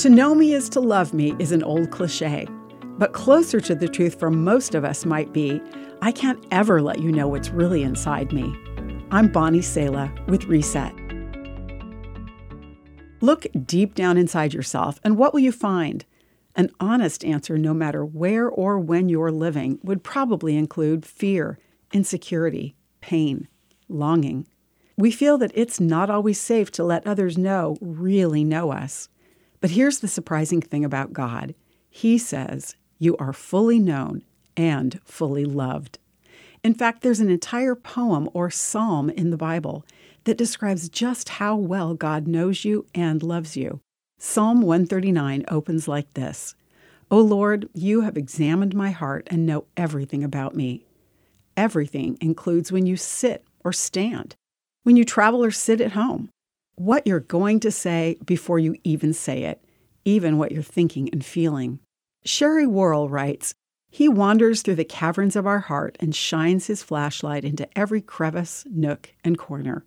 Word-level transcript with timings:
To 0.00 0.08
know 0.08 0.34
me 0.34 0.54
is 0.54 0.70
to 0.70 0.80
love 0.80 1.12
me 1.12 1.34
is 1.38 1.52
an 1.52 1.62
old 1.62 1.90
cliche, 1.90 2.46
but 2.96 3.12
closer 3.12 3.60
to 3.60 3.74
the 3.74 3.86
truth 3.86 4.18
for 4.18 4.30
most 4.30 4.74
of 4.74 4.82
us 4.82 5.04
might 5.04 5.34
be 5.34 5.60
I 6.00 6.10
can't 6.10 6.42
ever 6.50 6.80
let 6.80 7.00
you 7.00 7.12
know 7.12 7.28
what's 7.28 7.50
really 7.50 7.82
inside 7.82 8.32
me. 8.32 8.50
I'm 9.10 9.30
Bonnie 9.30 9.60
Sala 9.60 10.10
with 10.26 10.46
Reset. 10.46 10.94
Look 13.20 13.44
deep 13.66 13.94
down 13.94 14.16
inside 14.16 14.54
yourself, 14.54 14.98
and 15.04 15.18
what 15.18 15.34
will 15.34 15.40
you 15.40 15.52
find? 15.52 16.06
An 16.56 16.70
honest 16.80 17.22
answer, 17.22 17.58
no 17.58 17.74
matter 17.74 18.02
where 18.02 18.48
or 18.48 18.78
when 18.78 19.10
you're 19.10 19.30
living, 19.30 19.80
would 19.82 20.02
probably 20.02 20.56
include 20.56 21.04
fear, 21.04 21.58
insecurity, 21.92 22.74
pain, 23.02 23.48
longing. 23.86 24.46
We 24.96 25.10
feel 25.10 25.36
that 25.36 25.52
it's 25.54 25.78
not 25.78 26.08
always 26.08 26.40
safe 26.40 26.70
to 26.70 26.84
let 26.84 27.06
others 27.06 27.36
know, 27.36 27.76
really 27.82 28.44
know 28.44 28.72
us. 28.72 29.10
But 29.60 29.70
here's 29.70 30.00
the 30.00 30.08
surprising 30.08 30.60
thing 30.60 30.84
about 30.84 31.12
God 31.12 31.54
He 31.88 32.18
says, 32.18 32.76
You 32.98 33.16
are 33.18 33.32
fully 33.32 33.78
known 33.78 34.22
and 34.56 35.00
fully 35.04 35.44
loved. 35.44 35.98
In 36.62 36.74
fact, 36.74 37.02
there's 37.02 37.20
an 37.20 37.30
entire 37.30 37.74
poem 37.74 38.28
or 38.34 38.50
psalm 38.50 39.08
in 39.10 39.30
the 39.30 39.36
Bible 39.36 39.84
that 40.24 40.36
describes 40.36 40.88
just 40.88 41.30
how 41.30 41.56
well 41.56 41.94
God 41.94 42.26
knows 42.26 42.64
you 42.64 42.86
and 42.94 43.22
loves 43.22 43.56
you. 43.56 43.80
Psalm 44.18 44.60
139 44.60 45.44
opens 45.48 45.88
like 45.88 46.12
this 46.14 46.54
O 47.10 47.18
Lord, 47.18 47.68
you 47.74 48.02
have 48.02 48.16
examined 48.16 48.74
my 48.74 48.90
heart 48.90 49.26
and 49.30 49.46
know 49.46 49.64
everything 49.76 50.22
about 50.22 50.54
me. 50.54 50.84
Everything 51.56 52.16
includes 52.20 52.70
when 52.70 52.86
you 52.86 52.96
sit 52.96 53.44
or 53.64 53.72
stand, 53.72 54.36
when 54.84 54.96
you 54.96 55.04
travel 55.04 55.42
or 55.42 55.50
sit 55.50 55.80
at 55.80 55.92
home, 55.92 56.30
what 56.80 57.06
you're 57.06 57.20
going 57.20 57.60
to 57.60 57.70
say 57.70 58.16
before 58.24 58.58
you 58.58 58.74
even 58.84 59.12
say 59.12 59.42
it, 59.42 59.62
even 60.06 60.38
what 60.38 60.50
you're 60.50 60.62
thinking 60.62 61.10
and 61.10 61.22
feeling. 61.22 61.78
Sherry 62.24 62.66
Worrell 62.66 63.10
writes 63.10 63.52
He 63.90 64.08
wanders 64.08 64.62
through 64.62 64.76
the 64.76 64.84
caverns 64.84 65.36
of 65.36 65.46
our 65.46 65.58
heart 65.58 65.98
and 66.00 66.14
shines 66.14 66.68
his 66.68 66.82
flashlight 66.82 67.44
into 67.44 67.68
every 67.78 68.00
crevice, 68.00 68.64
nook, 68.70 69.12
and 69.22 69.36
corner. 69.36 69.84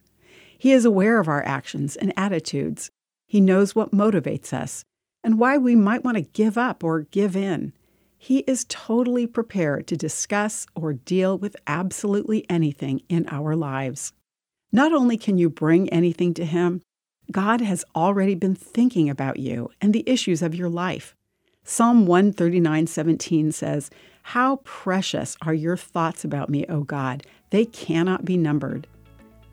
He 0.55 0.71
is 0.71 0.85
aware 0.85 1.19
of 1.19 1.27
our 1.27 1.43
actions 1.43 1.95
and 1.95 2.13
attitudes. 2.15 2.91
He 3.25 3.41
knows 3.41 3.73
what 3.73 3.91
motivates 3.91 4.53
us 4.53 4.85
and 5.23 5.39
why 5.39 5.57
we 5.57 5.75
might 5.75 6.03
want 6.03 6.17
to 6.17 6.21
give 6.21 6.59
up 6.59 6.83
or 6.83 7.07
give 7.09 7.35
in. 7.35 7.73
He 8.19 8.39
is 8.41 8.67
totally 8.69 9.25
prepared 9.25 9.87
to 9.87 9.97
discuss 9.97 10.67
or 10.75 10.93
deal 10.93 11.39
with 11.39 11.55
absolutely 11.65 12.45
anything 12.51 13.01
in 13.09 13.27
our 13.29 13.55
lives. 13.55 14.13
Not 14.75 14.91
only 14.91 15.17
can 15.17 15.37
you 15.37 15.51
bring 15.51 15.87
anything 15.89 16.33
to 16.33 16.45
Him, 16.45 16.81
God 17.31 17.61
has 17.61 17.85
already 17.95 18.33
been 18.33 18.55
thinking 18.55 19.07
about 19.07 19.37
you 19.37 19.69
and 19.79 19.93
the 19.93 20.03
issues 20.07 20.41
of 20.41 20.55
your 20.55 20.67
life. 20.67 21.15
Psalm 21.63 22.07
139:17 22.07 23.51
says, 23.51 23.91
"How 24.23 24.57
precious 24.63 25.37
are 25.43 25.53
your 25.53 25.77
thoughts 25.77 26.25
about 26.25 26.49
me, 26.49 26.65
O 26.67 26.81
God. 26.81 27.23
They 27.51 27.65
cannot 27.65 28.25
be 28.25 28.35
numbered." 28.35 28.87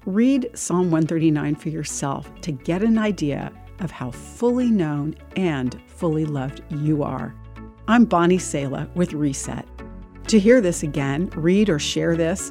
Read 0.06 0.48
Psalm 0.54 0.90
139 0.90 1.54
for 1.54 1.68
yourself 1.68 2.32
to 2.40 2.50
get 2.50 2.82
an 2.82 2.96
idea 2.96 3.52
of 3.80 3.90
how 3.90 4.10
fully 4.10 4.70
known 4.70 5.14
and 5.36 5.78
fully 5.86 6.24
loved 6.24 6.62
you 6.70 7.02
are. 7.02 7.34
I'm 7.86 8.06
Bonnie 8.06 8.38
Sala 8.38 8.88
with 8.94 9.12
Reset. 9.12 9.66
To 10.28 10.38
hear 10.38 10.62
this 10.62 10.82
again, 10.82 11.28
read 11.36 11.68
or 11.68 11.78
share 11.78 12.16
this, 12.16 12.50